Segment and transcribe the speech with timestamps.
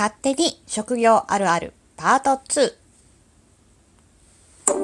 [0.00, 2.72] 勝手に職業あるあるパート2
[4.66, 4.74] ど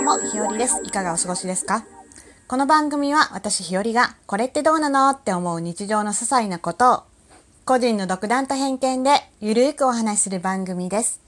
[0.00, 0.80] うも、ひよりです。
[0.82, 1.84] いかがお過ごしですか？
[2.48, 7.02] この番組は私ひよりがこれってどうなのって思う日常の些細なことを
[7.64, 11.20] 個人の独断と偏見でゆるーくお話しする番組です。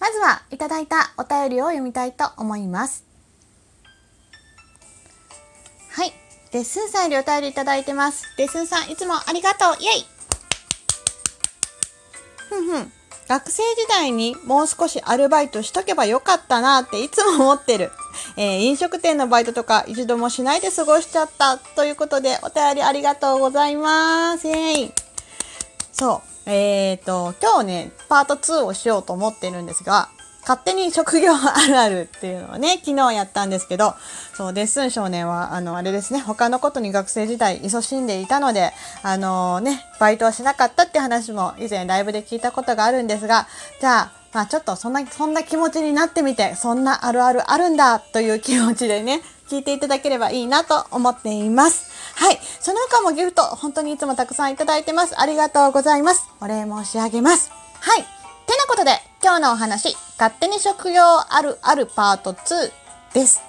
[0.00, 3.04] まずはいただいたお便りを読みたいと思います。
[6.54, 8.32] デッスンさんよりお便りいただいてます。
[8.36, 9.74] デッスンさん、いつもありがとう。
[9.80, 10.06] イェイ
[12.48, 12.92] ふんふん。
[13.26, 17.90] 学生時代にもう少しアルバイトしとけばよかったなっていつも思ってる。
[18.38, 21.58] えー飲食店のバイトとか一度もしないで過ごしちゃった。
[21.58, 24.46] ということで、お便りありがとうございます。
[24.46, 24.92] イェイ
[25.90, 26.48] そう。
[26.48, 30.08] えっ、と、今日ね、パート2をしようと思ってるんですが、
[30.46, 33.94] 勝手に職業あるあるっていうのをね、昨日やったんですけど、
[34.36, 43.46] そう、デッスン少年は、あの、あれですね、他のことに学生時代勤しんでいたので、あのね、バイトはしなかったって話も以前ライブで聞いたことがあるんですが、
[43.80, 51.92] じゃあ、まあちょっとそんな、そんな気持ちになってみて、そんなあるあるあるんだという気持ちでね、聞いていただければいいなと思っています。
[52.16, 52.38] はい。
[52.60, 55.20] その他もギフト、本当にいつもたくさんいただいてます。
[55.20, 56.28] ありがとうございます。
[56.40, 57.50] お礼申し上げます。
[57.80, 58.02] はい。
[58.46, 62.70] てなことで、今日のお話、勝手に職業あるあるパート2
[63.14, 63.40] です。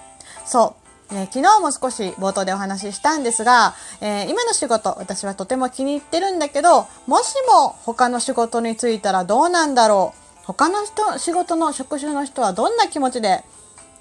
[0.46, 0.74] そ
[1.10, 1.14] う。
[1.14, 10.44] えー昨日も少し冒頭でお話ししたんですが、えー今の仕事、私はとても気に入ってるんだけど、もしも他の仕事に就いたらどうなんだろう。
[10.46, 13.44] 他の人、仕事の職種の人はどんな気持ちで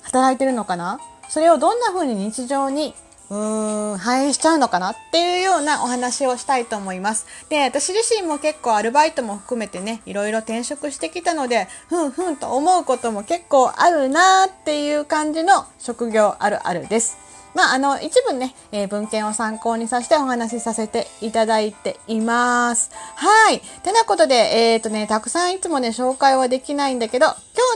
[0.03, 1.01] 働いてるのかな？
[1.27, 2.95] それをどんな風に日常に
[3.29, 7.25] うーん反映しちゃうのかなっていうようなお話をしたいと思います。
[7.49, 17.25] で、私自身も結構アルバイトも含めてね、いろいろ転職してきたので、ふんふんと思うことも結構あるなーっていう感じの職業あるあるです。
[17.55, 22.91] まあ、あの、一部ね、えー文献を参考にさせてお話しさせていただいています。
[23.15, 23.61] はい。
[23.81, 24.35] てなことで、
[24.73, 27.27] えっ、とね、たくさんいつもね、紹介はできないんだけど、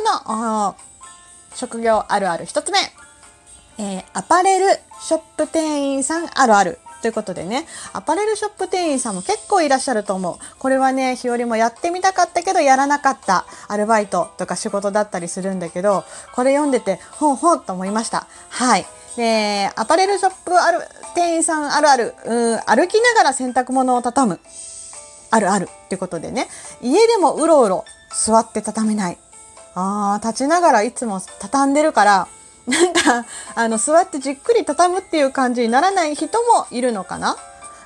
[0.03, 0.75] 今日の、
[1.55, 2.79] 職業あるある一つ目。
[3.79, 4.65] えーアパレル
[5.01, 6.79] ショップ店員さんあるある。
[7.01, 10.37] ということでね、アパレルショップ店員さんも結構いらっしゃると思う。
[10.59, 16.03] これはね、日和もやってみたかったけど、やらなかったアルバイトとか仕事だったりするんだけど、
[16.35, 18.27] これ読んでて、ほんほんと思いました。
[18.49, 18.85] はい。
[19.15, 20.81] で、アパレルショップある、
[21.15, 24.39] 店員さんあるある、うん、歩きながら洗濯物を畳む。
[25.31, 26.49] あるあるってことでね、
[26.81, 29.17] 家でもうろうろ座って畳めない。
[29.73, 32.27] あー立ちながらいつも畳んでるから、
[32.69, 33.25] なんか、
[33.55, 37.35] あの、座ってじっくり畳むっていう感じにならない人もいるのかな？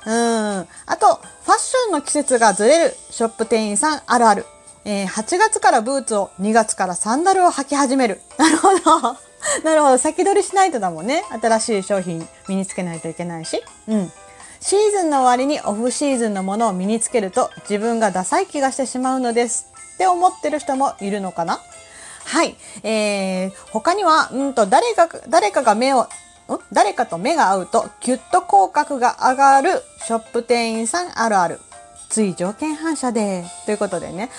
[0.06, 0.68] うん。
[0.86, 4.46] あと、ファッションの季節がずれるショップ店員さんあるある。
[4.84, 8.20] えー8月からブーツを、2月からサンダルを履き始める。
[8.38, 9.16] なるほど。
[9.64, 9.98] なるほど。
[9.98, 11.24] 先取りしないとだもんね。
[11.42, 13.62] 新しい商品身につけないといけないし。
[13.88, 14.12] うん。
[14.60, 21.60] シーズンの終わりにオフシーズンのものを身につけると自分がダサい気がしてしまうのですって思ってる人もいるのかな？
[22.24, 22.56] はい。
[22.82, 26.08] えー、他には、うんと、誰か、誰かが目を、
[26.72, 31.60] 誰かと目が合うと、ぎゅっと口角が上がるショップ店員さんあるある。
[32.08, 34.30] つい条件反射で、ということでね。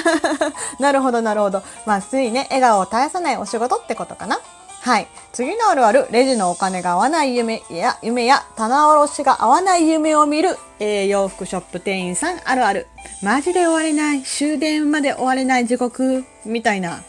[0.80, 1.62] なるほど、なるほど。
[1.84, 4.40] まあ、ついね、笑顔を絶やさないお仕事ってことかな。
[4.86, 5.08] はい。
[5.32, 12.86] 次のあるある、レジのお金が合わない夢や、夢や棚卸しが合わない夢を見る、えー洋服ショップ店員さんあるある。
[13.20, 17.02] マジで終われない、終電まで終われない地獄、みたいな、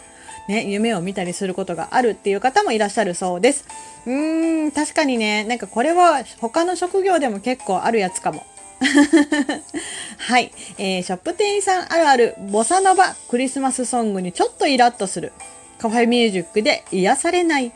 [0.47, 3.65] ね、夢を見たりすることがあるっていう方もいらっしゃるそうです。
[4.07, 8.44] うーん、確かにね、なんかこれは他の職業でも結構あるやつかも。
[10.17, 15.31] はい、えーショップ店員さんあるある、ボサノバクリスマスソングにちょっとイラッとする。
[15.79, 17.71] カフェミュージックで癒されない。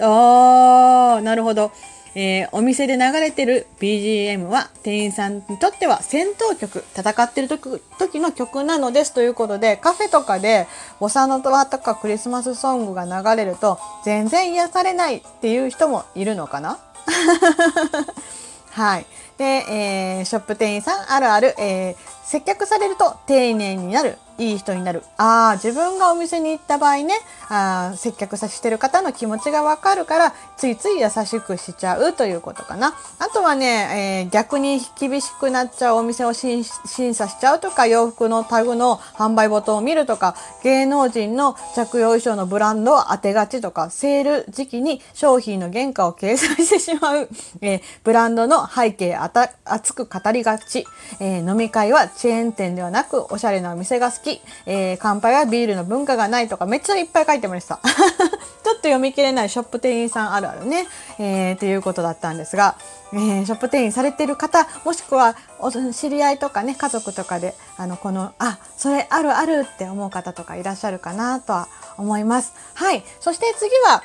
[0.00, 1.72] あー、なるほど。
[2.18, 7.68] えーお店で流れてる BGM は店員さんにとっては戦闘曲、戦ってる時
[7.98, 10.66] 時の曲なのですということで、カフェとかで
[10.98, 16.78] ボサノバとかクリスマスソングが流れると全然癒されないっていう人もいるのかな？
[18.72, 19.06] はい。
[19.36, 25.02] で、えーショップ店員さんあるある、えー接客されると丁寧になる、いい人になる。
[25.16, 27.14] ああ、自分がお店に行った場合ね、
[27.48, 32.94] あ接客さしてる方の気持ちがわかるから、ついつい優しくしちゃうということかな。
[33.18, 47.28] あとはね、えー逆に厳しくなっちゃうお店を審査しちゃうとか、洋服のタグの販売元を見るとか、芸能人の着用衣装のブランドを当てがちとか、セール時期に商品の原価を掲載してしまう、
[47.60, 50.86] えーブランドの背景あた熱く語りがち、
[51.20, 57.80] えー飲み会はチェーン店ではなくおしゃれなお店が好き、きえー、乾杯はビールの文化がないとかめっちゃいっぱい書いてました。
[57.86, 60.88] ちょっと読み切れないショップ店員さんあるあるね、
[61.18, 62.74] えー、っていうことだったんですが、
[63.12, 72.54] えー、ショップ店員されてる方もしくはお知り合いとかね家族とかであのこのあそれあるあるって思う方とかいらっしゃるかなとは思います。
[72.74, 74.02] はいそして次は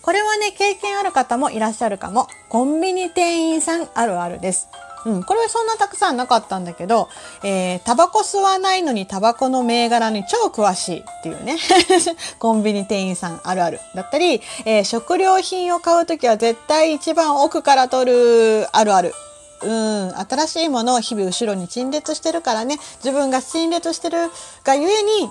[0.00, 4.68] これはね経験ある方もいらっしゃるかもコンビニ店員さんあるあるです。
[5.06, 7.08] うん、これはそんなたくさんなかったんだけど、
[7.44, 11.56] えー、タバコ吸わないのにタバコの銘柄に超詳しいっていうね。
[12.40, 13.80] コンビニ店員さんあるある。
[13.94, 19.14] だったり、えー、食料品を買う時は絶対一番奥から取るあるある。
[19.62, 22.78] うん、新しいものを日々後ろに陳列してるからね。
[23.04, 24.30] 自分が陳列してる
[24.64, 25.30] がゆえに、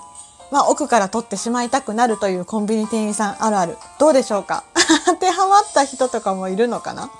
[0.51, 3.77] まあ、奥から取ってしまいたくなるというコンビニ店員さんあるある。
[3.99, 4.63] どうでしょうか？
[5.05, 7.11] 当てはまった人とかもいるのかな？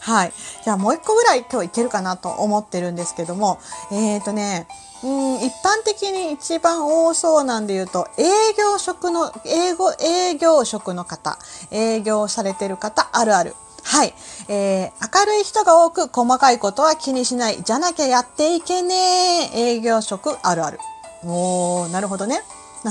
[0.00, 0.32] はい。
[0.64, 3.60] じゃあもう一個ぐらい今日いけるかなと思ってるんですけども、
[3.92, 4.66] えっ、ー、とね、
[5.02, 8.24] うん、一般的に一番多そうなんで言うと、営
[8.58, 11.38] 業職の、英語、営業職の方、
[11.70, 13.54] 営業されてる方、あるある。
[13.82, 14.14] はい。
[14.48, 17.62] えー、明るい人が多く細かいことは気にしない。
[17.62, 19.74] じゃなきゃやっていけねえ。
[19.74, 20.78] 営業職あるある。
[21.24, 22.42] おー、なるほどね。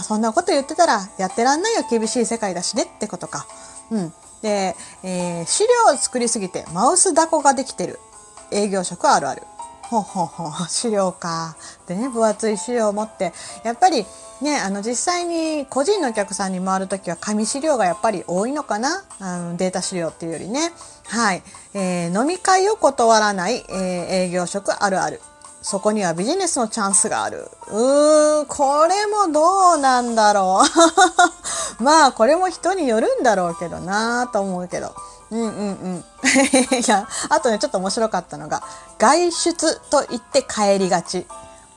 [0.04, 1.84] そんなこと言ってたらやってらんないよ。
[1.90, 3.48] 厳しい世界だしねってことか。
[3.92, 4.14] うん。
[4.42, 8.00] で、えー、資料を作りすぎてマウスダコができてる
[8.52, 9.44] 営業職あるある。
[9.82, 11.56] ほうほうほ、資料か。
[11.88, 13.34] でね、分厚い資料を持って、
[13.64, 14.06] やっぱり
[14.40, 19.04] ね、あの実際に個人のお客さんに回るときは紙資料がやっぱり多いのかな？
[19.20, 20.72] あのデータ資料っていうよりね。
[21.08, 21.42] はい。
[21.74, 23.76] えー、飲み会を断らない、えー、
[24.28, 25.22] 営業職あるある。
[25.70, 27.48] そこにはビジネスのチャンスがある。
[27.68, 30.64] うーん、これもどうなんだろう。
[31.84, 34.96] まあ、これも人によるんだろうけどなと思うけど。
[35.30, 35.52] うんうんう
[35.90, 36.06] ん。
[36.76, 38.64] いや、あとね、ちょっと面白かったのが、
[38.98, 41.28] 外出と言って帰りがち。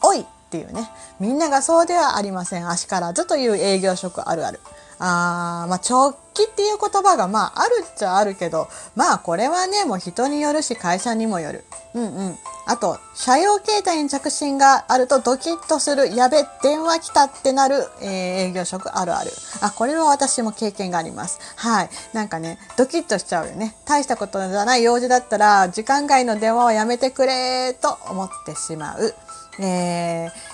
[0.01, 0.91] おいっていうね。
[1.21, 2.71] みんながそうではありません。
[2.71, 4.61] 足からずという営業職あるある。
[5.05, 11.65] あまあ、直帰っていう言葉がまああるっちゃあるけど、まあこれはね、もう人によるし会社にもよる。
[11.95, 12.39] うんうん。
[12.67, 18.09] あと、車用携帯に着信があるとドキッとする、やべ、電話来たってなる、えー、
[18.51, 19.33] 営業職あるある。
[19.61, 21.41] あ、これは私も経験があります。
[21.57, 21.91] はい。
[22.13, 23.75] なんかね、ドキッとしちゃうよね。
[23.85, 29.15] 大したことじゃない用事だったら、時間外の電話はやめてくれと思ってしまう。
[29.59, 30.52] えー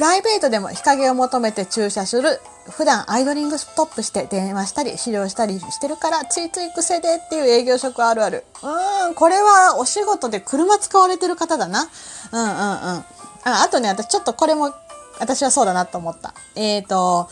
[0.00, 8.44] プライベートでも日陰を求めて駐車する普段アイドリングストップして電話したり資料したりしてるからついつい癖でっていう営業職あるある。
[8.62, 11.82] うん、これはお仕事で車使われてる方だな。
[11.82, 12.54] うんうんうん。
[12.56, 13.04] あ
[13.44, 14.72] あとね、私ちょっとこれも
[15.18, 16.32] 私はそうだなと思った。
[16.56, 17.28] えっ、ー、と、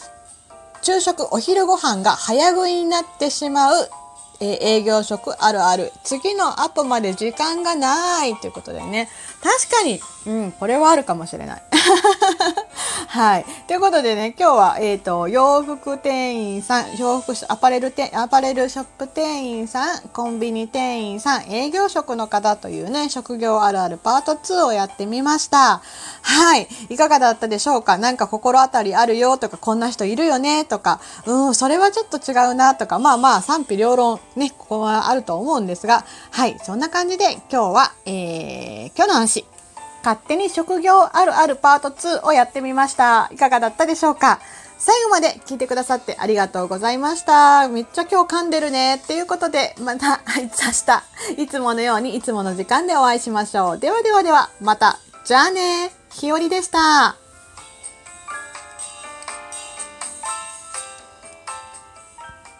[0.83, 3.89] 昼食、お昼ご飯が早食いになってしまう
[4.41, 5.93] え、営業職あるある。
[6.05, 9.09] 次のアポまで時間がないということでね。
[9.43, 11.63] 確かに、うん、これはあるかもしれない。
[13.11, 13.47] はい。
[13.67, 25.81] ということでね、今日は、えっ、ー、と、洋服店員さん、洋服、アパレル店、アパレルショップ店員さん、コンビニ店員さん、営業職の方というね、職業あるあるパート2をやってみました。
[26.21, 26.69] はい。
[26.91, 27.97] いかがだったでしょうか？
[27.97, 36.59] なんか心当たりあるよとか、こんな人いるよねとか、うん、それはちょっと違うなとか、まあまあ賛否両論ね、ここはあると思うんですが、はい。
[36.59, 39.47] そんな感じで今日は、えー、今日の話、
[40.09, 43.29] 勝手に職業あるあるパート2をやってみました。
[43.31, 44.41] いかがだったでしょうか？
[44.79, 47.69] 最後まで聞いてくださってありがとうございました。
[47.69, 49.03] めっちゃ今日噛んでるね。
[49.05, 53.79] っていうことで、また、明日、いつものようにいつもの時間でお会いしましょう。
[53.79, 54.99] ではではでは、また。
[55.27, 55.93] じゃあね。
[56.11, 57.17] ひよりでした。